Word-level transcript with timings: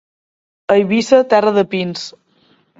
Eivissa, 0.77 1.21
terra 1.35 1.55
de 1.61 1.67
pins. 1.77 2.11